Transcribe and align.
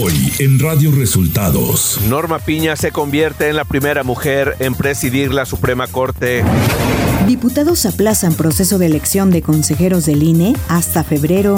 Hoy 0.00 0.32
en 0.38 0.58
Radio 0.58 0.90
Resultados. 0.90 2.00
Norma 2.08 2.38
Piña 2.38 2.76
se 2.76 2.92
convierte 2.92 3.48
en 3.48 3.56
la 3.56 3.64
primera 3.66 4.04
mujer 4.04 4.56
en 4.58 4.74
presidir 4.74 5.34
la 5.34 5.44
Suprema 5.44 5.86
Corte. 5.86 6.42
Diputados 7.26 7.84
aplazan 7.84 8.34
proceso 8.34 8.78
de 8.78 8.86
elección 8.86 9.30
de 9.30 9.42
consejeros 9.42 10.06
del 10.06 10.22
INE 10.22 10.54
hasta 10.68 11.04
febrero. 11.04 11.56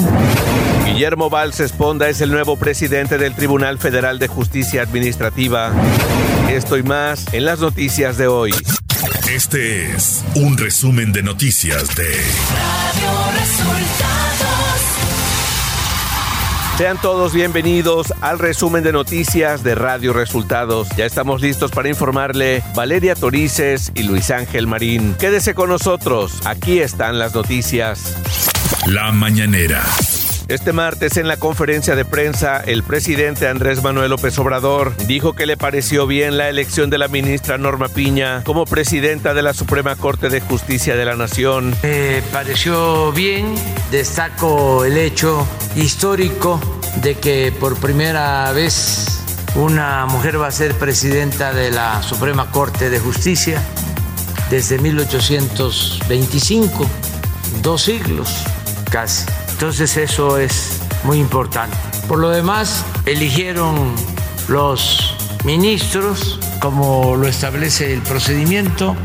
Guillermo 0.85 1.31
Valls 1.31 1.61
Esponda 1.61 2.09
es 2.09 2.21
el 2.23 2.33
nuevo 2.33 2.57
presidente 2.57 3.19
del 3.19 3.35
Tribunal 3.35 3.79
Federal 3.79 4.19
de 4.19 4.27
Justicia 4.27 4.83
Administrativa. 4.83 5.71
Esto 6.51 6.77
y 6.77 6.83
más 6.83 7.33
en 7.33 7.45
las 7.45 7.61
noticias 7.61 8.17
de 8.17 8.27
hoy. 8.27 8.53
Este 9.31 9.93
es 9.93 10.25
un 10.35 10.59
resumen 10.59 11.13
de 11.13 11.23
noticias 11.23 11.95
de 11.95 12.09
Radio 12.09 13.39
Resultados. 13.39 14.34
Sean 16.77 17.01
todos 17.01 17.33
bienvenidos 17.33 18.13
al 18.21 18.41
resumen 18.41 18.83
de 18.83 18.91
noticias 18.91 19.63
de 19.63 19.77
Radio 19.77 20.13
Resultados. 20.13 20.89
Ya 20.97 21.07
estamos 21.07 21.41
listos 21.41 21.71
para 21.71 21.89
informarle 21.89 22.65
Valeria 22.75 23.15
Torices 23.15 23.93
y 23.95 24.03
Luis 24.03 24.33
Ángel 24.33 24.67
Marín. 24.67 25.15
Quédese 25.21 25.55
con 25.55 25.69
nosotros, 25.69 26.41
aquí 26.45 26.81
están 26.81 27.21
las 27.21 27.33
noticias. 27.33 28.17
La 28.87 29.13
mañanera. 29.13 29.85
Este 30.49 30.75
martes 30.75 31.17
en 31.17 31.27
la 31.27 31.39
conferencia 31.39 31.97
de 31.97 32.05
prensa, 32.05 32.61
el 32.61 32.83
presidente 32.83 33.49
Andrés 33.49 33.83
Manuel 33.83 34.11
López 34.11 34.39
Obrador 34.39 34.95
dijo 35.07 35.33
que 35.33 35.47
le 35.47 35.57
pareció 35.57 36.07
bien 36.07 36.37
la 36.37 36.51
elección 36.51 36.91
de 36.91 36.99
la 36.99 37.09
ministra 37.09 37.57
Norma 37.57 37.89
Piña 37.89 38.45
como 38.45 38.67
presidenta 38.67 39.33
de 39.33 39.41
la 39.41 39.55
Suprema 39.55 39.97
Corte 39.97 40.29
de 40.29 40.43
Justicia 40.43 40.97
de 40.97 41.07
la 41.07 41.17
Nación. 41.17 41.75
Me 41.83 42.21
pareció 42.31 43.11
bien, 43.13 43.55
destaco 43.91 44.85
el 44.85 44.99
hecho 44.99 45.47
histórico 45.77 46.61
de 46.97 47.15
que 47.15 47.51
por 47.59 47.79
primera 47.79 48.53
vez 48.53 49.23
una 49.55 50.05
mujer 50.05 50.39
va 50.39 50.49
a 50.49 50.53
ser 50.53 50.75
presidenta 50.75 51.55
de 51.55 51.71
la 51.71 52.03
Suprema 52.03 52.51
Corte 52.51 52.91
de 52.91 53.01
Justicia 53.01 53.63
desde 54.51 54.79
1825, 54.79 56.87
dos 57.63 57.81
siglos 57.81 58.45
casi. 58.91 59.25
Entonces 59.55 59.97
eso 59.97 60.37
es 60.37 60.81
muy 61.05 61.21
importante. 61.21 61.77
Por 62.09 62.19
lo 62.19 62.31
demás, 62.31 62.85
eligieron 63.07 63.95
los 64.49 65.17
ministros 65.45 66.41
como 66.59 67.15
lo 67.17 67.29
establece 67.29 67.95
el 67.95 68.01
procedimiento. 68.03 68.97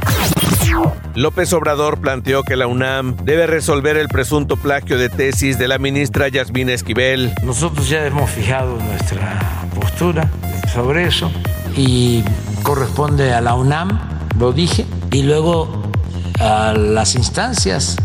López 1.14 1.54
Obrador 1.54 2.02
planteó 2.02 2.42
que 2.42 2.56
la 2.56 2.66
UNAM 2.66 3.16
debe 3.24 3.46
resolver 3.46 3.96
el 3.96 4.08
presunto 4.08 4.58
plagio 4.58 4.98
de 4.98 5.10
tesis 5.10 5.60
de 5.60 5.68
la 5.68 5.78
ministra 5.78 6.28
Yasmín 6.30 6.70
Esquivel. 6.70 7.32
Nosotros 7.44 7.88
ya 7.88 8.04
hemos 8.08 8.32
fijado 8.32 8.76
nuestra 8.78 9.40
postura 9.80 10.32
sobre 10.74 11.06
eso 11.06 11.32
y 11.78 12.24
corresponde 12.64 13.34
a 13.36 13.42
la 13.42 13.54
UNAM, 13.54 14.00
lo 14.40 14.52
dije, 14.52 14.88
y 15.12 15.22
luego 15.22 15.92
a 16.40 16.74
las 16.74 17.14
instancias 17.14 17.98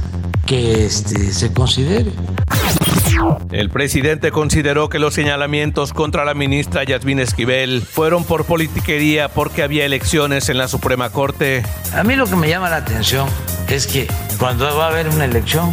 que 0.47 0.87
este, 0.87 1.33
se 1.33 1.53
considere. 1.53 2.13
El 3.51 3.71
presidente 3.71 4.31
consideró 4.31 4.89
que 4.89 4.99
los 4.99 5.15
señalamientos 5.15 5.93
contra 5.93 6.25
la 6.25 6.35
ministra 6.35 6.85
Yasmín 6.85 7.21
Esquivel 7.21 7.83
fueron 7.83 8.25
por 8.25 8.45
politiquería 8.45 9.29
porque 9.29 9.63
había 9.63 9.85
elecciones 9.85 10.49
en 10.49 10.59
la 10.59 10.69
Suprema 10.69 11.11
Corte. 11.11 11.63
A 11.95 12.03
mí 12.03 12.17
lo 12.17 12.27
que 12.27 12.37
me 12.37 12.49
llama 12.49 12.69
la 12.71 12.77
atención 12.77 13.29
es 13.69 13.87
que 13.87 14.09
cuando 14.39 14.65
va 14.77 14.87
a 14.87 14.89
haber 14.89 15.09
una 15.09 15.25
elección, 15.25 15.71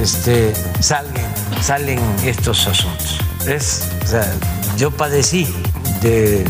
este, 0.00 0.52
salen, 0.80 1.12
salen 1.60 2.00
estos 2.24 2.66
asuntos. 2.66 3.18
Es, 3.46 3.90
o 4.04 4.06
sea, 4.06 4.32
yo 4.78 4.90
padecí 4.90 5.46
de 6.00 6.44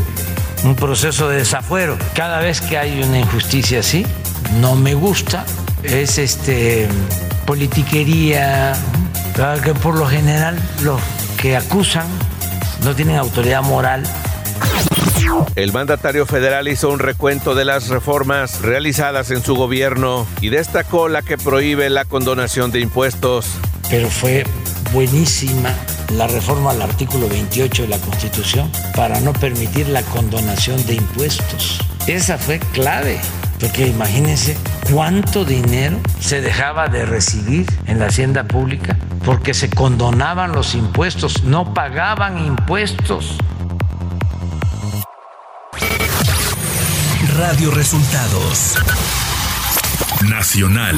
un 0.65 0.75
proceso 0.77 1.29
de 1.29 1.39
desafuero. 1.39 1.97
Cada 2.15 2.41
vez 2.41 2.61
que 2.61 2.79
hay 2.79 3.03
una 3.03 3.19
injusticia 3.19 3.81
así, 3.81 4.07
no 4.61 4.75
me 4.75 4.95
gusta. 4.95 5.45
Es 5.83 6.19
este 6.19 6.89
politiquería, 7.47 8.75
que 9.63 9.75
por 9.75 9.99
lo 9.99 10.07
general 10.07 10.59
los 10.83 11.01
que 11.41 11.57
acusan 11.57 12.07
no 12.85 12.95
tienen 12.95 13.17
autoridad 13.17 13.63
moral. 13.63 14.03
El 15.57 15.73
mandatario 15.73 16.27
federal 16.27 16.69
hizo 16.69 16.91
un 16.91 16.99
recuento 16.99 17.55
de 17.55 17.65
las 17.65 17.89
reformas 17.89 18.61
realizadas 18.61 19.31
en 19.31 19.43
su 19.43 19.55
gobierno 19.55 20.27
y 20.41 20.51
destacó 20.51 21.09
la 21.09 21.23
que 21.23 21.39
prohíbe 21.39 21.89
la 21.91 22.05
condonación 22.05 22.71
de 22.71 22.81
impuestos. 22.81 23.47
Pero 23.89 24.09
fue 24.11 24.45
buenísima 24.93 25.75
la 26.13 26.27
reforma 26.27 26.71
al 26.71 26.83
artículo 26.83 27.29
28 27.29 27.83
de 27.83 27.89
la 27.89 27.99
Constitución 27.99 28.71
para 28.95 29.21
no 29.21 29.33
permitir 29.33 29.89
la 29.89 30.03
condonación 30.03 30.85
de 30.87 30.95
impuestos. 30.95 31.81
Esa 32.07 32.39
fue 32.39 32.59
clave. 32.73 33.19
Porque 33.61 33.87
imagínense 33.87 34.57
cuánto 34.91 35.45
dinero 35.45 35.99
se 36.21 36.41
dejaba 36.41 36.89
de 36.89 37.07
recibir 37.07 37.67
en 37.87 37.99
la 37.99 38.07
hacienda 38.07 38.45
pública 38.45 38.97
porque 39.25 39.55
se 39.55 39.71
condonaban 39.71 40.53
los 40.53 40.75
impuestos, 40.75 41.45
no 41.45 41.73
pagaban 41.73 42.45
impuestos. 42.45 43.39
Radio 47.37 47.71
Resultados 47.71 48.77
Nacional. 50.29 50.97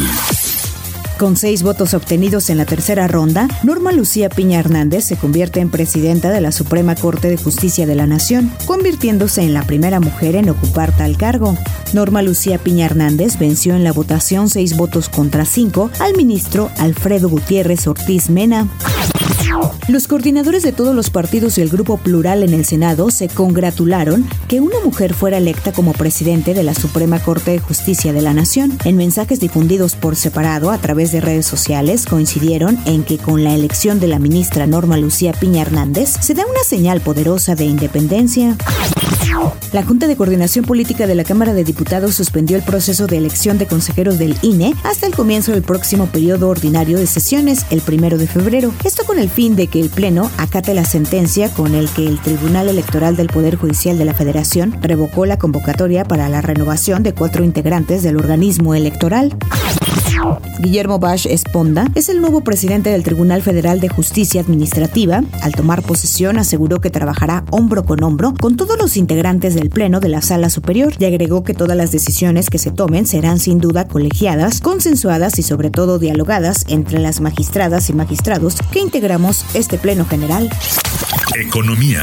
Con 1.18 1.38
seis 1.38 1.62
votos 1.62 1.94
obtenidos 1.94 2.50
en 2.50 2.58
la 2.58 2.66
tercera 2.66 3.08
ronda, 3.08 3.48
Norma 3.62 3.90
Lucía 3.90 4.28
Piña 4.28 4.60
Hernández 4.60 5.06
se 5.06 5.16
convierte 5.16 5.60
en 5.60 5.70
presidenta 5.70 6.30
de 6.30 6.42
la 6.42 6.52
Suprema 6.52 6.94
Corte 6.94 7.30
de 7.30 7.38
Justicia 7.38 7.86
de 7.86 7.94
la 7.94 8.06
Nación, 8.06 8.52
convirtiéndose 8.66 9.40
en 9.40 9.54
la 9.54 9.62
primera 9.62 9.98
mujer 9.98 10.36
en 10.36 10.50
ocupar 10.50 10.94
tal 10.94 11.16
cargo. 11.16 11.56
Norma 11.94 12.20
Lucía 12.20 12.58
Piña 12.58 12.84
Hernández 12.84 13.38
venció 13.38 13.74
en 13.74 13.82
la 13.82 13.94
votación 13.94 14.50
seis 14.50 14.76
votos 14.76 15.08
contra 15.08 15.46
cinco 15.46 15.90
al 16.00 16.14
ministro 16.16 16.70
Alfredo 16.76 17.30
Gutiérrez 17.30 17.86
Ortiz 17.86 18.28
Mena. 18.28 18.68
Los 19.88 20.08
coordinadores 20.08 20.62
de 20.62 20.72
todos 20.72 20.94
los 20.94 21.10
partidos 21.10 21.58
y 21.58 21.62
el 21.62 21.68
Grupo 21.68 21.96
Plural 21.96 22.42
en 22.42 22.54
el 22.54 22.64
Senado 22.64 23.10
se 23.10 23.28
congratularon 23.28 24.28
que 24.48 24.60
una 24.60 24.80
mujer 24.84 25.14
fuera 25.14 25.38
electa 25.38 25.72
como 25.72 25.92
presidente 25.92 26.54
de 26.54 26.62
la 26.62 26.74
Suprema 26.74 27.18
Corte 27.20 27.52
de 27.52 27.58
Justicia 27.58 28.12
de 28.12 28.22
la 28.22 28.34
Nación. 28.34 28.78
En 28.84 28.96
mensajes 28.96 29.40
difundidos 29.40 29.94
por 29.94 30.16
separado 30.16 30.70
a 30.70 30.78
través 30.78 31.12
de 31.12 31.20
redes 31.20 31.46
sociales 31.46 32.06
coincidieron 32.06 32.78
en 32.86 33.04
que 33.04 33.18
con 33.18 33.44
la 33.44 33.54
elección 33.54 34.00
de 34.00 34.08
la 34.08 34.18
ministra 34.18 34.66
Norma 34.66 34.96
Lucía 34.96 35.32
Piña 35.32 35.62
Hernández 35.62 36.14
se 36.20 36.34
da 36.34 36.44
una 36.46 36.64
señal 36.64 37.00
poderosa 37.00 37.54
de 37.54 37.64
independencia. 37.64 38.56
La 39.72 39.82
Junta 39.82 40.06
de 40.06 40.16
Coordinación 40.16 40.64
Política 40.64 41.06
de 41.06 41.14
la 41.14 41.24
Cámara 41.24 41.52
de 41.52 41.64
Diputados 41.64 42.14
suspendió 42.14 42.56
el 42.56 42.62
proceso 42.62 43.06
de 43.06 43.18
elección 43.18 43.58
de 43.58 43.66
consejeros 43.66 44.18
del 44.18 44.36
INE 44.42 44.74
hasta 44.84 45.06
el 45.06 45.14
comienzo 45.14 45.52
del 45.52 45.62
próximo 45.62 46.06
periodo 46.06 46.48
ordinario 46.48 46.98
de 46.98 47.06
sesiones, 47.06 47.66
el 47.70 47.82
primero 47.82 48.16
de 48.16 48.26
febrero. 48.26 48.72
Esto 48.84 49.04
con 49.04 49.18
el 49.18 49.28
fin 49.28 49.54
de 49.54 49.66
que 49.66 49.80
el 49.80 49.90
Pleno 49.90 50.30
acate 50.38 50.72
la 50.72 50.84
sentencia 50.84 51.52
con 51.52 51.74
el 51.74 51.90
que 51.90 52.06
el 52.06 52.20
Tribunal 52.20 52.68
Electoral 52.68 53.16
del 53.16 53.26
Poder 53.28 53.56
Judicial 53.56 53.98
de 53.98 54.06
la 54.06 54.14
Federación 54.14 54.76
revocó 54.80 55.26
la 55.26 55.38
convocatoria 55.38 56.04
para 56.04 56.28
la 56.28 56.40
renovación 56.40 57.02
de 57.02 57.12
cuatro 57.12 57.44
integrantes 57.44 58.02
del 58.02 58.16
organismo 58.16 58.74
electoral. 58.74 59.36
Guillermo 60.58 60.98
Bash 60.98 61.26
Esponda 61.26 61.86
es 61.94 62.08
el 62.08 62.20
nuevo 62.20 62.42
presidente 62.42 62.90
del 62.90 63.02
Tribunal 63.02 63.42
Federal 63.42 63.80
de 63.80 63.88
Justicia 63.88 64.40
Administrativa. 64.40 65.22
Al 65.42 65.52
tomar 65.52 65.82
posesión 65.82 66.38
aseguró 66.38 66.80
que 66.80 66.90
trabajará 66.90 67.44
hombro 67.50 67.84
con 67.84 68.02
hombro 68.02 68.34
con 68.34 68.56
todos 68.56 68.78
los 68.78 68.96
integrantes 68.96 69.54
del 69.54 69.70
Pleno 69.70 70.00
de 70.00 70.08
la 70.08 70.22
Sala 70.22 70.50
Superior 70.50 70.94
y 70.98 71.04
agregó 71.04 71.44
que 71.44 71.54
todas 71.54 71.76
las 71.76 71.92
decisiones 71.92 72.50
que 72.50 72.58
se 72.58 72.70
tomen 72.70 73.06
serán 73.06 73.38
sin 73.38 73.58
duda 73.58 73.86
colegiadas, 73.86 74.60
consensuadas 74.60 75.38
y 75.38 75.42
sobre 75.42 75.70
todo 75.70 75.98
dialogadas 75.98 76.64
entre 76.68 76.98
las 76.98 77.20
magistradas 77.20 77.90
y 77.90 77.92
magistrados 77.92 78.56
que 78.72 78.80
integramos 78.80 79.44
este 79.54 79.78
Pleno 79.78 80.06
General. 80.06 80.50
Economía. 81.34 82.02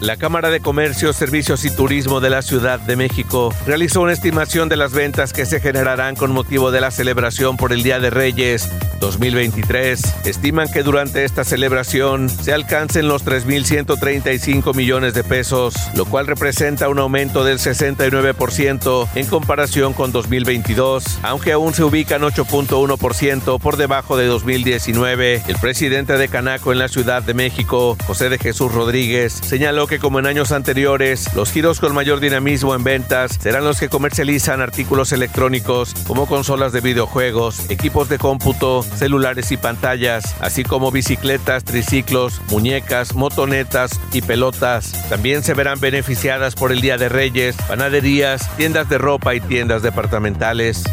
La 0.00 0.16
Cámara 0.16 0.50
de 0.50 0.60
Comercio, 0.60 1.12
Servicios 1.12 1.64
y 1.64 1.70
Turismo 1.70 2.20
de 2.20 2.30
la 2.30 2.42
Ciudad 2.42 2.80
de 2.80 2.96
México 2.96 3.54
realizó 3.66 4.02
una 4.02 4.12
estimación 4.12 4.68
de 4.68 4.76
las 4.76 4.92
ventas 4.92 5.32
que 5.32 5.46
se 5.46 5.60
generarán 5.60 6.16
con 6.16 6.32
motivo 6.32 6.70
de 6.70 6.80
la 6.80 6.90
celebración 6.90 7.56
por 7.56 7.72
el 7.72 7.82
Día 7.82 8.00
de 8.00 8.10
Reyes 8.10 8.68
2023. 9.00 10.26
Estiman 10.26 10.70
que 10.70 10.82
durante 10.82 11.24
esta 11.24 11.44
celebración 11.44 12.28
se 12.28 12.52
alcancen 12.52 13.08
los 13.08 13.24
3.135 13.24 14.74
millones 14.74 15.14
de 15.14 15.24
pesos, 15.24 15.74
lo 15.94 16.04
cual 16.06 16.26
representa 16.26 16.88
un 16.88 16.98
aumento 16.98 17.44
del 17.44 17.58
69% 17.58 19.08
en 19.14 19.26
comparación 19.26 19.92
con 19.92 20.12
2022, 20.12 21.04
aunque 21.22 21.52
aún 21.52 21.74
se 21.74 21.84
ubican 21.84 22.22
8.1% 22.22 23.60
por 23.60 23.76
debajo 23.76 24.16
de 24.16 24.26
2019. 24.26 25.42
El 25.46 25.56
presidente 25.56 26.16
de 26.16 26.28
Canaco 26.28 26.72
en 26.72 26.78
la 26.78 26.88
Ciudad 26.88 27.22
de 27.22 27.34
México, 27.34 27.96
José 28.06 28.28
de 28.28 28.38
Jesús 28.38 28.72
Rodríguez, 28.72 29.32
señaló 29.44 29.83
que 29.86 29.98
como 29.98 30.18
en 30.18 30.26
años 30.26 30.52
anteriores, 30.52 31.34
los 31.34 31.50
giros 31.50 31.80
con 31.80 31.94
mayor 31.94 32.20
dinamismo 32.20 32.74
en 32.74 32.84
ventas 32.84 33.38
serán 33.40 33.64
los 33.64 33.78
que 33.78 33.88
comercializan 33.88 34.60
artículos 34.60 35.12
electrónicos 35.12 35.94
como 36.06 36.26
consolas 36.26 36.72
de 36.72 36.80
videojuegos, 36.80 37.70
equipos 37.70 38.08
de 38.08 38.18
cómputo, 38.18 38.82
celulares 38.82 39.52
y 39.52 39.56
pantallas, 39.56 40.36
así 40.40 40.64
como 40.64 40.90
bicicletas, 40.90 41.64
triciclos, 41.64 42.40
muñecas, 42.50 43.14
motonetas 43.14 44.00
y 44.12 44.22
pelotas. 44.22 45.08
También 45.08 45.42
se 45.42 45.54
verán 45.54 45.80
beneficiadas 45.80 46.54
por 46.54 46.72
el 46.72 46.80
Día 46.80 46.96
de 46.96 47.08
Reyes, 47.08 47.56
panaderías, 47.68 48.48
tiendas 48.56 48.88
de 48.88 48.98
ropa 48.98 49.34
y 49.34 49.40
tiendas 49.40 49.82
departamentales. 49.82 50.84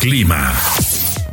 Clima. 0.00 0.54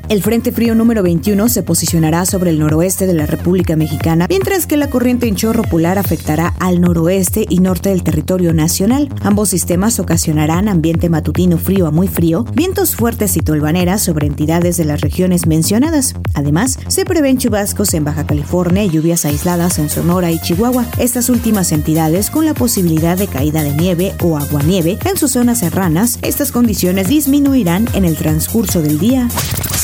El 0.10 0.24
Frente 0.24 0.54
Frío 0.54 0.74
número 0.74 1.04
21 1.04 1.50
se 1.50 1.64
posicionará 1.64 2.26
sobre 2.26 2.52
el 2.52 2.60
noroeste 2.60 3.08
de 3.08 3.14
la 3.14 3.26
República 3.26 3.76
Mexicana, 3.76 4.26
mientras 4.30 4.66
que 4.66 4.78
la 4.78 4.90
corriente 4.90 5.28
en 5.28 5.36
chorro 5.36 5.64
polar 5.64 5.98
afectará 5.98 6.54
al 6.60 6.80
noroeste 6.80 7.46
y 7.50 7.60
norte 7.60 7.90
del 7.90 8.04
territorio 8.04 8.54
nacional. 8.54 9.10
Ambos 9.22 9.50
sistemas 9.50 10.00
ocasionarán 10.00 10.70
ambiente 10.70 11.10
matutino 11.10 11.58
frío 11.58 11.88
a 11.88 11.92
muy 11.92 12.08
frío, 12.08 12.46
vientos 12.54 12.96
fuertes 12.96 13.36
y 13.36 13.42
tolvaneras 13.42 14.02
sobre 14.02 14.28
entidades 14.28 14.78
de 14.78 14.86
las 14.86 15.02
regiones 15.02 15.46
mencionadas. 15.46 16.14
Además, 16.36 16.80
se 16.88 17.04
prevén 17.04 17.38
chubascos 17.38 17.94
en 17.94 18.06
Baja 18.06 18.26
California 18.26 18.86
y 18.86 18.90
lluvias 18.90 19.26
aisladas 19.26 19.78
en 19.78 19.90
Sonora 19.90 20.32
y 20.32 20.40
Chihuahua. 20.40 20.86
Estas 21.00 21.28
últimas 21.28 21.74
entidades 21.74 22.30
con 22.30 22.46
la 22.46 22.54
posibilidad 22.54 23.18
de 23.18 23.28
caída 23.28 23.62
de 23.62 23.74
nieve 23.74 24.14
o 24.22 24.38
aguanieve 24.38 25.00
en 25.04 25.18
sus 25.18 25.34
zonas 25.34 25.60
serranas. 25.60 26.18
Estas 26.22 26.54
condiciones 26.54 27.10
disminuirán 27.10 27.90
en 27.94 28.06
el 28.06 28.16
transcurso 28.16 28.82
del 28.82 29.00
día. 29.00 29.28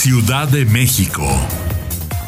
Ciudad 0.03 0.49
de 0.49 0.65
México. 0.65 1.62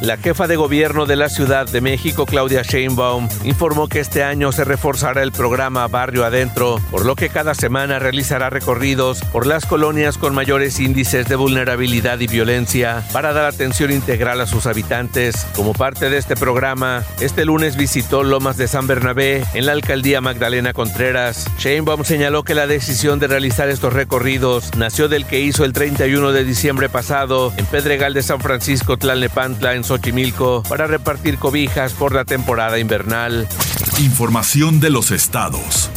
La 0.02 0.18
jefa 0.18 0.46
de 0.48 0.58
gobierno 0.58 1.06
de 1.06 1.16
la 1.16 1.30
Ciudad 1.30 1.66
de 1.68 1.80
México, 1.80 2.26
Claudia 2.26 2.64
Sheinbaum, 2.64 3.30
informó 3.44 3.88
que 3.88 4.02
este 4.02 4.24
año 4.24 4.52
se 4.52 4.66
reforzará 4.66 5.24
el 5.24 5.32
programa 5.32 5.88
Barrio 5.88 6.26
Adentro, 6.26 6.82
por 6.92 7.06
lo 7.06 7.16
que 7.16 7.30
cada 7.30 7.56
semana 7.56 7.98
realizará 7.98 8.50
recorridos 8.50 9.22
por 9.32 9.48
las 9.48 9.66
colonias 9.66 10.18
con 10.18 10.36
mayores 10.36 10.80
índices 10.82 11.28
de 11.30 11.36
vulnerabilidad 11.38 12.20
y 12.20 12.28
violencia 12.28 13.04
para 13.14 13.32
dar 13.32 13.46
atención 13.46 13.90
integral 13.92 14.42
a 14.42 14.48
sus 14.48 14.66
habitantes. 14.68 15.48
Como 15.56 15.74
parte 15.74 16.10
de 16.10 16.18
este 16.18 16.36
programa, 16.36 17.04
este 17.22 17.46
lunes 17.46 17.78
visitó 17.78 18.24
Lomas 18.24 18.58
de 18.58 18.68
San 18.68 18.88
Bernabé 18.88 19.46
en 19.54 19.66
la 19.66 19.72
alcaldía 19.72 20.20
Magdalena 20.20 20.74
Contreras. 20.74 21.48
Sheinbaum 21.58 22.04
señaló 22.04 22.44
que 22.44 22.54
la 22.54 22.68
decisión 22.68 23.20
de 23.20 23.28
realizar 23.28 23.70
estos 23.70 23.94
recorridos 23.94 24.76
nació 24.76 25.08
del 25.08 25.26
que 25.26 25.40
hizo 25.40 25.64
el 25.64 25.72
31 25.72 26.34
de 26.34 26.44
diciembre 26.44 26.90
pasado 26.90 27.54
en 27.56 27.66
Pedregal 27.66 28.14
de 28.14 28.24
San 28.24 28.42
Francisco 28.42 28.98
Tlalnepantla 28.98 29.74
en 29.74 29.85
Xochimilco 29.86 30.64
para 30.68 30.88
repartir 30.88 31.38
cobijas 31.38 31.94
por 31.94 32.14
la 32.14 32.26
temporada 32.26 32.80
invernal. 32.80 33.48
Información 34.00 34.80
de 34.80 34.90
los 34.90 35.12
estados. 35.12 35.90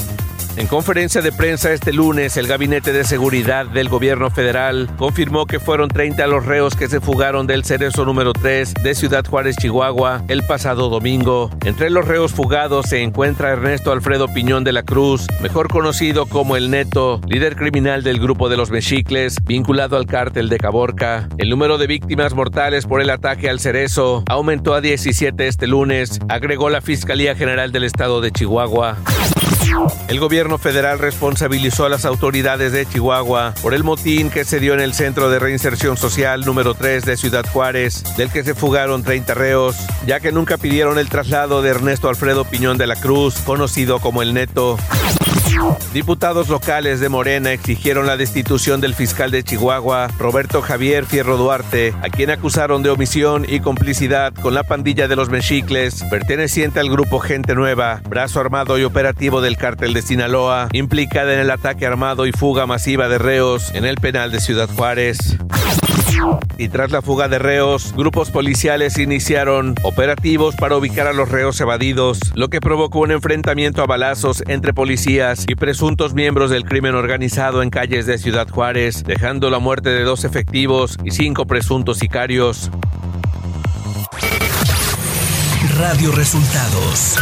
En 0.58 0.66
conferencia 0.66 1.22
de 1.22 1.30
prensa 1.30 1.72
este 1.72 1.92
lunes, 1.92 2.36
el 2.36 2.48
Gabinete 2.48 2.92
de 2.92 3.04
Seguridad 3.04 3.64
del 3.64 3.88
Gobierno 3.88 4.28
Federal 4.28 4.90
confirmó 4.98 5.46
que 5.46 5.60
fueron 5.60 5.88
30 5.88 6.26
los 6.26 6.44
reos 6.46 6.74
que 6.74 6.88
se 6.88 7.00
fugaron 7.00 7.46
del 7.46 7.64
Cerezo 7.64 8.04
número 8.04 8.32
3 8.32 8.74
de 8.82 8.96
Ciudad 8.96 9.24
Juárez, 9.24 9.54
Chihuahua, 9.56 10.24
el 10.26 10.42
pasado 10.42 10.88
domingo. 10.88 11.48
Entre 11.64 11.90
los 11.90 12.08
reos 12.08 12.32
fugados 12.32 12.86
se 12.86 13.04
encuentra 13.04 13.50
Ernesto 13.52 13.92
Alfredo 13.92 14.26
Piñón 14.26 14.64
de 14.64 14.72
la 14.72 14.82
Cruz, 14.82 15.28
mejor 15.40 15.68
conocido 15.68 16.26
como 16.26 16.56
El 16.56 16.72
Neto, 16.72 17.20
líder 17.28 17.54
criminal 17.54 18.02
del 18.02 18.18
grupo 18.18 18.48
de 18.48 18.56
los 18.56 18.72
Mexicles, 18.72 19.36
vinculado 19.44 19.96
al 19.96 20.06
cártel 20.06 20.48
de 20.48 20.58
Caborca. 20.58 21.28
El 21.38 21.50
número 21.50 21.78
de 21.78 21.86
víctimas 21.86 22.34
mortales 22.34 22.84
por 22.84 23.00
el 23.00 23.10
ataque 23.10 23.48
al 23.48 23.60
Cerezo 23.60 24.24
aumentó 24.28 24.74
a 24.74 24.80
17 24.80 25.46
este 25.46 25.68
lunes, 25.68 26.18
agregó 26.28 26.68
la 26.68 26.80
Fiscalía 26.80 27.36
General 27.36 27.70
del 27.70 27.84
Estado 27.84 28.20
de 28.20 28.32
Chihuahua. 28.32 28.96
El 30.08 30.20
gobierno 30.20 30.58
federal 30.58 30.98
responsabilizó 30.98 31.84
a 31.84 31.88
las 31.88 32.04
autoridades 32.04 32.72
de 32.72 32.86
Chihuahua 32.86 33.54
por 33.62 33.74
el 33.74 33.84
motín 33.84 34.30
que 34.30 34.44
se 34.44 34.60
dio 34.60 34.74
en 34.74 34.80
el 34.80 34.94
Centro 34.94 35.30
de 35.30 35.38
Reinserción 35.38 35.96
Social 35.96 36.44
número 36.44 36.74
3 36.74 37.04
de 37.04 37.16
Ciudad 37.16 37.44
Juárez, 37.52 38.04
del 38.16 38.30
que 38.30 38.42
se 38.42 38.54
fugaron 38.54 39.02
30 39.02 39.34
reos, 39.34 39.76
ya 40.06 40.20
que 40.20 40.32
nunca 40.32 40.56
pidieron 40.56 40.98
el 40.98 41.08
traslado 41.08 41.62
de 41.62 41.70
Ernesto 41.70 42.08
Alfredo 42.08 42.44
Piñón 42.44 42.78
de 42.78 42.86
la 42.86 42.96
Cruz, 42.96 43.36
conocido 43.44 44.00
como 44.00 44.22
el 44.22 44.34
Neto. 44.34 44.78
Diputados 45.92 46.48
locales 46.48 47.00
de 47.00 47.08
Morena 47.08 47.52
exigieron 47.52 48.06
la 48.06 48.16
destitución 48.16 48.80
del 48.80 48.94
fiscal 48.94 49.30
de 49.30 49.42
Chihuahua, 49.42 50.08
Roberto 50.18 50.62
Javier 50.62 51.06
Fierro 51.06 51.36
Duarte, 51.36 51.94
a 52.02 52.08
quien 52.08 52.30
acusaron 52.30 52.82
de 52.82 52.90
omisión 52.90 53.46
y 53.48 53.60
complicidad 53.60 54.34
con 54.34 54.54
la 54.54 54.64
pandilla 54.64 55.08
de 55.08 55.16
los 55.16 55.30
Mexicles, 55.30 56.04
perteneciente 56.10 56.80
al 56.80 56.90
grupo 56.90 57.20
Gente 57.20 57.54
Nueva, 57.54 58.00
brazo 58.08 58.40
armado 58.40 58.78
y 58.78 58.84
operativo 58.84 59.40
del 59.40 59.56
cártel 59.56 59.94
de 59.94 60.02
Sinaloa, 60.02 60.68
implicada 60.72 61.34
en 61.34 61.40
el 61.40 61.50
ataque 61.50 61.86
armado 61.86 62.26
y 62.26 62.32
fuga 62.32 62.66
masiva 62.66 63.08
de 63.08 63.18
reos 63.18 63.74
en 63.74 63.84
el 63.84 63.96
penal 63.96 64.30
de 64.30 64.40
Ciudad 64.40 64.68
Juárez. 64.68 65.38
Y 66.56 66.68
tras 66.68 66.90
la 66.90 67.02
fuga 67.02 67.28
de 67.28 67.38
reos, 67.38 67.94
grupos 67.96 68.30
policiales 68.30 68.98
iniciaron 68.98 69.74
operativos 69.82 70.56
para 70.56 70.76
ubicar 70.76 71.06
a 71.06 71.12
los 71.12 71.28
reos 71.28 71.60
evadidos, 71.60 72.18
lo 72.34 72.48
que 72.48 72.60
provocó 72.60 73.00
un 73.00 73.12
enfrentamiento 73.12 73.82
a 73.82 73.86
balazos 73.86 74.42
entre 74.48 74.74
policías 74.74 75.44
y 75.48 75.54
presuntos 75.54 76.14
miembros 76.14 76.50
del 76.50 76.64
crimen 76.64 76.94
organizado 76.94 77.62
en 77.62 77.70
calles 77.70 78.06
de 78.06 78.18
Ciudad 78.18 78.48
Juárez, 78.48 79.04
dejando 79.04 79.50
la 79.50 79.58
muerte 79.58 79.90
de 79.90 80.02
dos 80.02 80.24
efectivos 80.24 80.98
y 81.04 81.12
cinco 81.12 81.46
presuntos 81.46 81.98
sicarios. 81.98 82.70
Radio 85.78 86.10
Resultados. 86.12 87.18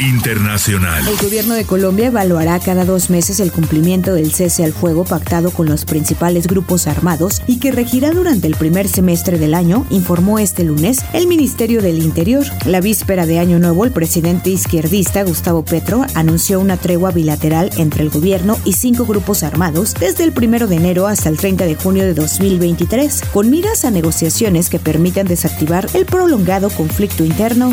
Internacional. 0.00 1.06
El 1.08 1.16
gobierno 1.16 1.54
de 1.54 1.64
Colombia 1.64 2.06
evaluará 2.06 2.60
cada 2.60 2.84
dos 2.84 3.10
meses 3.10 3.40
el 3.40 3.50
cumplimiento 3.50 4.14
del 4.14 4.32
cese 4.32 4.62
al 4.62 4.72
fuego 4.72 5.04
pactado 5.04 5.50
con 5.50 5.66
los 5.66 5.84
principales 5.84 6.46
grupos 6.46 6.86
armados 6.86 7.42
y 7.48 7.58
que 7.58 7.72
regirá 7.72 8.12
durante 8.12 8.46
el 8.46 8.54
primer 8.54 8.86
semestre 8.86 9.38
del 9.38 9.54
año, 9.54 9.86
informó 9.90 10.38
este 10.38 10.62
lunes 10.62 10.98
el 11.12 11.26
Ministerio 11.26 11.82
del 11.82 11.98
Interior. 11.98 12.44
La 12.64 12.80
víspera 12.80 13.26
de 13.26 13.40
Año 13.40 13.58
Nuevo, 13.58 13.84
el 13.84 13.90
presidente 13.90 14.50
izquierdista 14.50 15.24
Gustavo 15.24 15.64
Petro 15.64 16.06
anunció 16.14 16.60
una 16.60 16.76
tregua 16.76 17.10
bilateral 17.10 17.70
entre 17.76 18.04
el 18.04 18.10
gobierno 18.10 18.56
y 18.64 18.74
cinco 18.74 19.04
grupos 19.04 19.42
armados 19.42 19.94
desde 19.94 20.22
el 20.22 20.32
primero 20.32 20.68
de 20.68 20.76
enero 20.76 21.08
hasta 21.08 21.28
el 21.28 21.38
30 21.38 21.64
de 21.64 21.74
junio 21.74 22.04
de 22.04 22.14
2023, 22.14 23.22
con 23.32 23.50
miras 23.50 23.84
a 23.84 23.90
negociaciones 23.90 24.70
que 24.70 24.78
permitan 24.78 25.26
desactivar 25.26 25.88
el 25.94 26.06
prolongado 26.06 26.70
conflicto 26.70 27.24
interno. 27.24 27.72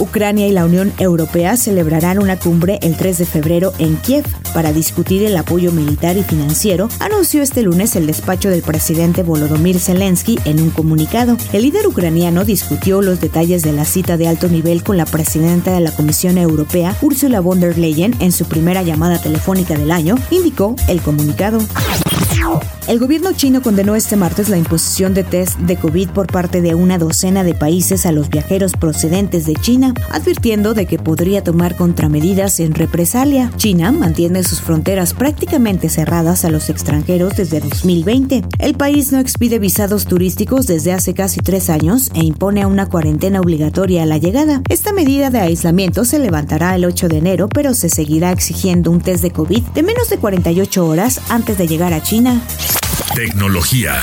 Ucrania 0.00 0.48
y 0.48 0.52
la 0.52 0.64
Unión 0.64 0.92
Europea 0.98 1.56
celebrarán 1.56 2.18
una 2.18 2.38
cumbre 2.38 2.78
el 2.82 2.96
3 2.96 3.18
de 3.18 3.26
febrero 3.26 3.72
en 3.78 3.96
Kiev 3.96 4.24
para 4.52 4.72
discutir 4.72 5.22
el 5.22 5.36
apoyo 5.36 5.70
militar 5.70 6.16
y 6.16 6.22
financiero, 6.22 6.88
anunció 6.98 7.42
este 7.42 7.62
lunes 7.62 7.94
el 7.94 8.06
despacho 8.06 8.50
del 8.50 8.62
presidente 8.62 9.22
Volodymyr 9.22 9.78
Zelensky 9.78 10.38
en 10.44 10.60
un 10.60 10.70
comunicado. 10.70 11.36
El 11.52 11.62
líder 11.62 11.86
ucraniano 11.86 12.44
discutió 12.44 13.02
los 13.02 13.20
detalles 13.20 13.62
de 13.62 13.72
la 13.72 13.84
cita 13.84 14.16
de 14.16 14.28
alto 14.28 14.48
nivel 14.48 14.82
con 14.82 14.96
la 14.96 15.06
presidenta 15.06 15.72
de 15.72 15.80
la 15.80 15.92
Comisión 15.92 16.38
Europea, 16.38 16.96
Ursula 17.02 17.40
von 17.40 17.60
der 17.60 17.78
Leyen, 17.78 18.14
en 18.20 18.32
su 18.32 18.46
primera 18.46 18.82
llamada 18.82 19.20
telefónica 19.20 19.76
del 19.76 19.92
año, 19.92 20.16
indicó 20.30 20.74
el 20.88 21.00
comunicado. 21.00 21.60
El 22.88 22.98
gobierno 22.98 23.32
chino 23.32 23.62
condenó 23.62 23.94
este 23.94 24.16
martes 24.16 24.48
la 24.48 24.56
imposición 24.56 25.14
de 25.14 25.24
test 25.24 25.58
de 25.58 25.76
COVID 25.76 26.10
por 26.10 26.26
parte 26.26 26.60
de 26.60 26.74
una 26.74 26.98
docena 26.98 27.44
de 27.44 27.54
países 27.54 28.06
a 28.06 28.12
los 28.12 28.30
viajeros 28.30 28.72
procedentes 28.72 29.46
de 29.46 29.54
China, 29.54 29.89
advirtiendo 30.10 30.74
de 30.74 30.86
que 30.86 30.98
podría 30.98 31.42
tomar 31.42 31.76
contramedidas 31.76 32.60
en 32.60 32.74
represalia. 32.74 33.50
China 33.56 33.92
mantiene 33.92 34.42
sus 34.42 34.60
fronteras 34.60 35.14
prácticamente 35.14 35.88
cerradas 35.88 36.44
a 36.44 36.50
los 36.50 36.70
extranjeros 36.70 37.36
desde 37.36 37.60
2020. 37.60 38.44
El 38.58 38.74
país 38.74 39.12
no 39.12 39.18
expide 39.18 39.58
visados 39.58 40.06
turísticos 40.06 40.66
desde 40.66 40.92
hace 40.92 41.14
casi 41.14 41.40
tres 41.40 41.70
años 41.70 42.10
e 42.14 42.24
impone 42.24 42.66
una 42.66 42.86
cuarentena 42.86 43.40
obligatoria 43.40 44.02
a 44.02 44.06
la 44.06 44.18
llegada. 44.18 44.62
Esta 44.68 44.92
medida 44.92 45.30
de 45.30 45.40
aislamiento 45.40 46.04
se 46.04 46.18
levantará 46.18 46.74
el 46.74 46.84
8 46.84 47.08
de 47.08 47.18
enero, 47.18 47.48
pero 47.48 47.74
se 47.74 47.88
seguirá 47.88 48.32
exigiendo 48.32 48.90
un 48.90 49.00
test 49.00 49.22
de 49.22 49.30
COVID 49.30 49.62
de 49.62 49.82
menos 49.82 50.08
de 50.08 50.18
48 50.18 50.86
horas 50.86 51.20
antes 51.28 51.58
de 51.58 51.66
llegar 51.66 51.92
a 51.92 52.02
China. 52.02 52.40
Tecnología. 53.14 53.94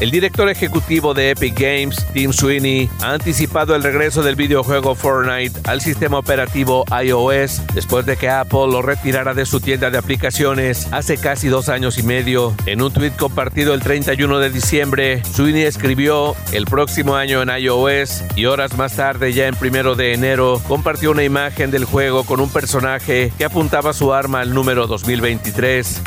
El 0.00 0.10
director 0.10 0.48
ejecutivo 0.48 1.12
de 1.12 1.28
Epic 1.28 1.60
Games, 1.60 2.06
Tim 2.14 2.32
Sweeney, 2.32 2.88
ha 3.02 3.12
anticipado 3.12 3.76
el 3.76 3.82
regreso 3.82 4.22
del 4.22 4.34
videojuego 4.34 4.94
Fortnite 4.94 5.60
al 5.64 5.82
sistema 5.82 6.16
operativo 6.16 6.86
iOS 7.04 7.60
después 7.74 8.06
de 8.06 8.16
que 8.16 8.30
Apple 8.30 8.68
lo 8.68 8.80
retirara 8.80 9.34
de 9.34 9.44
su 9.44 9.60
tienda 9.60 9.90
de 9.90 9.98
aplicaciones 9.98 10.88
hace 10.90 11.18
casi 11.18 11.48
dos 11.48 11.68
años 11.68 11.98
y 11.98 12.02
medio. 12.02 12.54
En 12.64 12.80
un 12.80 12.90
tweet 12.90 13.10
compartido 13.10 13.74
el 13.74 13.82
31 13.82 14.38
de 14.38 14.48
diciembre, 14.48 15.22
Sweeney 15.34 15.64
escribió 15.64 16.34
el 16.52 16.64
próximo 16.64 17.14
año 17.14 17.42
en 17.42 17.50
iOS 17.50 18.22
y 18.36 18.46
horas 18.46 18.78
más 18.78 18.96
tarde, 18.96 19.34
ya 19.34 19.48
en 19.48 19.54
primero 19.54 19.96
de 19.96 20.14
enero, 20.14 20.62
compartió 20.66 21.10
una 21.10 21.24
imagen 21.24 21.70
del 21.70 21.84
juego 21.84 22.24
con 22.24 22.40
un 22.40 22.48
personaje 22.48 23.34
que 23.36 23.44
apuntaba 23.44 23.92
su 23.92 24.14
arma 24.14 24.40
al 24.40 24.54
número 24.54 24.86
2023. 24.86 26.00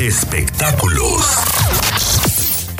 Espectáculos. 0.00 1.55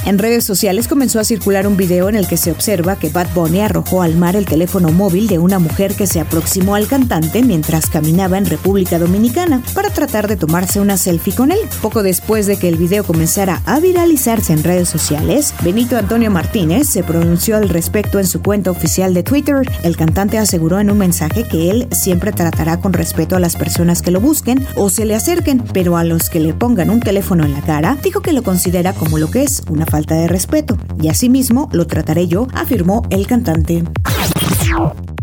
En 0.07 0.19
redes 0.19 0.45
sociales 0.45 0.87
comenzó 0.87 1.19
a 1.19 1.25
circular 1.25 1.67
un 1.67 1.77
video 1.77 2.09
en 2.09 2.15
el 2.15 2.29
que 2.29 2.37
se 2.37 2.53
observa 2.53 2.95
que 2.95 3.09
Bad 3.09 3.27
Bunny 3.35 3.59
arrojó 3.59 4.03
al 4.03 4.15
mar 4.15 4.37
el 4.37 4.47
teléfono 4.47 4.93
móvil 4.93 5.27
de 5.27 5.41
una 5.41 5.59
mujer 5.59 5.97
que 5.97 6.07
se 6.07 6.21
aproximó 6.21 6.77
al 6.77 6.87
cantante 6.87 7.43
mientras 7.43 7.91
caminaba 7.91 8.39
en 8.39 8.47
República 8.47 9.01
Dominicana 9.01 9.65
para 9.75 9.91
tratar 9.91 10.29
de 10.29 10.37
tomarse 10.37 10.79
una 10.79 10.97
selfie 10.97 11.35
con 11.35 11.51
él. 11.51 11.59
Poco 11.83 12.05
después 12.05 12.47
de 12.47 12.57
que 12.57 12.69
el 12.69 12.77
video 12.77 13.03
comenzara 13.03 13.63
a 13.67 13.81
viralizarse 13.81 14.53
en 14.53 14.63
redes 14.63 14.89
sociales, 14.89 15.53
Benito 15.65 15.97
Antonio 15.97 16.31
Martínez 16.31 16.89
se 16.89 17.03
pronunció 17.03 17.57
al 17.57 17.69
respecto 17.69 18.21
en 18.21 18.29
su 18.29 18.41
cuenta 18.41 18.71
oficial 18.71 19.13
de 19.13 19.25
Twitter. 19.25 19.69
El 19.83 19.97
cantante 19.97 20.39
aseguró 20.39 20.79
en 20.79 20.93
un 20.93 20.99
mensaje 20.99 21.43
que 21.43 21.69
él 21.69 21.89
siempre 21.91 22.31
tratará 22.31 22.79
con 22.79 22.93
respeto 22.93 23.35
a 23.35 23.41
las 23.41 23.57
personas 23.57 24.03
que 24.03 24.13
lo 24.13 24.21
busquen 24.21 24.65
o 24.77 24.89
se 24.89 25.05
le 25.05 25.17
acerquen, 25.17 25.65
pero 25.73 25.97
a 25.97 26.05
los 26.05 26.31
que 26.31 26.39
le 26.39 26.55
pongan 26.55 26.91
un 26.91 27.01
teléfono 27.01 27.45
en 27.45 27.55
la 27.55 27.63
cara, 27.63 27.99
dijo 28.05 28.21
que 28.21 28.33
lo 28.33 28.45
considera 28.45 28.93
como 28.93 29.19
lo 29.19 29.33
que 29.33 29.43
es, 29.43 29.65
una 29.69 29.85
falta 29.97 30.15
de 30.15 30.29
respeto. 30.29 30.77
Y 31.01 31.09
asimismo 31.09 31.71
lo 31.73 31.87
trataré 31.87 32.29
yo, 32.29 32.49
afirmó 32.53 33.01
el 33.09 33.27
cantante. 33.27 33.83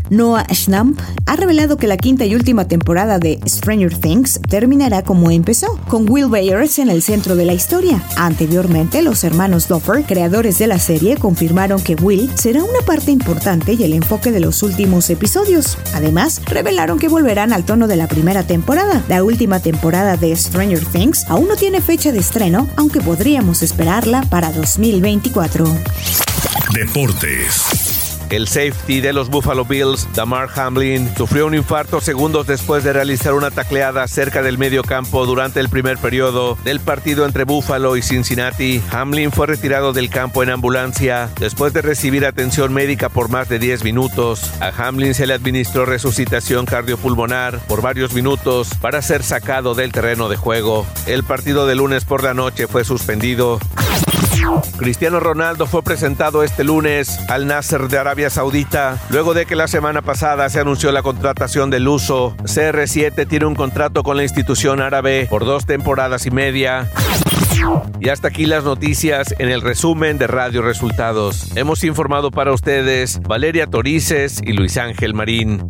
Noah 0.10 0.46
Schnapp 0.52 0.88
ha 1.26 1.36
revelado 1.36 1.78
que 1.78 1.88
la 1.88 1.98
quinta 1.98 2.26
y 2.26 2.36
última 2.36 2.68
temporada 2.68 3.20
de 3.20 3.40
Stranger 3.48 3.98
Things 3.98 4.40
terminará 4.50 5.04
como 5.04 5.32
empezó, 5.32 5.80
con 5.88 6.10
Will 6.10 6.28
Byers 6.28 6.80
en 6.80 6.90
el 6.90 7.02
centro 7.02 7.36
de 7.36 7.46
la 7.46 7.54
historia. 7.54 8.04
Anteriormente, 8.18 9.02
los 9.02 9.24
hermanos 9.24 9.68
Duffer, 9.68 10.04
creadores 10.04 10.60
de 10.60 10.68
la 10.68 10.80
serie, 10.80 11.18
confirmaron 11.18 11.82
que 11.82 11.96
Will 11.96 12.30
será 12.36 12.64
una 12.64 12.80
parte 12.86 13.12
importante 13.12 13.74
y 13.74 13.84
el 13.84 13.94
enfoque 13.94 14.32
de 14.32 14.40
los 14.40 14.64
últimos 14.64 15.10
episodios. 15.10 15.78
Además, 15.94 16.42
revelaron 16.46 17.00
que 17.00 17.08
volverán 17.08 17.54
al 17.54 17.66
tono 17.66 17.88
de 17.88 17.96
la 17.96 18.08
primera 18.08 18.44
temporada. 18.44 19.04
La 19.08 19.24
última 19.24 19.60
temporada 19.60 20.18
de 20.18 20.36
Stranger 20.36 20.84
Things 20.86 21.26
aún 21.30 21.48
no 21.48 21.56
tiene 21.56 21.82
fecha 21.82 22.12
de 22.12 22.20
estreno, 22.20 22.68
aunque 22.76 23.02
podríamos 23.02 23.64
esperarla 23.64 24.24
para 24.30 24.52
2024. 24.52 25.66
Deportes. 26.74 27.83
El 28.34 28.48
safety 28.48 29.00
de 29.00 29.14
los 29.14 29.30
Buffalo 29.30 29.64
Bills, 29.64 30.08
Damar 30.16 30.50
Hamlin, 30.56 31.08
sufrió 31.16 31.46
un 31.46 31.54
infarto 31.54 32.02
segundos 32.02 32.48
después 32.48 32.84
de 32.84 32.92
realizar 32.92 33.36
una 33.36 33.52
tacleada 33.52 34.08
cerca 34.08 34.42
del 34.42 34.58
medio 34.58 34.82
campo 34.82 35.28
durante 35.28 35.60
el 35.60 35.70
primer 35.70 36.00
periodo 36.00 36.58
del 36.64 36.80
partido 36.80 37.28
entre 37.28 37.44
Buffalo 37.44 37.96
y 37.96 38.02
Cincinnati. 38.02 38.82
Hamlin 38.90 39.32
fue 39.32 39.46
retirado 39.46 39.94
del 39.94 40.10
campo 40.10 40.42
en 40.42 40.50
ambulancia 40.50 41.30
después 41.40 41.74
de 41.74 41.84
recibir 41.84 42.26
atención 42.26 42.74
médica 42.74 43.08
por 43.08 43.30
más 43.30 43.50
de 43.50 43.60
10 43.60 43.84
minutos. 43.84 44.52
A 44.60 44.70
Hamlin 44.70 45.14
se 45.14 45.28
le 45.28 45.36
administró 45.36 45.86
resucitación 45.86 46.66
cardiopulmonar 46.66 47.60
por 47.68 47.84
varios 47.84 48.14
minutos 48.14 48.72
para 48.82 49.04
ser 49.04 49.22
sacado 49.22 49.76
del 49.76 49.92
terreno 49.92 50.28
de 50.28 50.38
juego. 50.38 50.88
El 51.06 51.24
partido 51.24 51.68
de 51.68 51.76
lunes 51.76 52.04
por 52.04 52.24
la 52.24 52.34
noche 52.34 52.66
fue 52.66 52.84
suspendido. 52.84 53.60
Cristiano 54.78 55.20
Ronaldo 55.20 55.66
fue 55.66 55.84
presentado 55.84 56.44
este 56.44 56.64
lunes 56.64 57.20
al 57.30 57.48
Nasser 57.48 57.88
de 57.88 57.98
Arabia 57.98 58.30
Saudita, 58.30 58.98
luego 59.10 59.34
de 59.34 59.46
que 59.46 59.56
la 59.56 59.68
semana 59.68 60.02
pasada 60.02 60.50
se 60.50 60.60
anunció 60.60 60.92
la 60.92 61.02
contratación 61.02 61.70
del 61.70 61.88
uso. 61.88 62.36
CR7 62.44 63.28
tiene 63.28 63.46
un 63.46 63.56
contrato 63.56 64.04
con 64.04 64.18
la 64.18 64.24
institución 64.24 64.82
árabe 64.82 65.28
por 65.30 65.46
dos 65.46 65.66
temporadas 65.66 66.26
y 66.26 66.32
media. 66.32 66.90
Y 68.00 68.10
hasta 68.10 68.28
aquí 68.30 68.46
las 68.46 68.64
noticias 68.64 69.34
en 69.38 69.50
el 69.50 69.62
resumen 69.62 70.18
de 70.18 70.28
Radio 70.28 70.62
Resultados. 70.62 71.56
Hemos 71.56 71.84
informado 71.84 72.32
para 72.32 72.52
ustedes 72.52 73.22
Valeria 73.22 73.68
Torices 73.68 74.42
y 74.44 74.54
Luis 74.54 74.78
Ángel 74.78 75.14
Marín. 75.14 75.66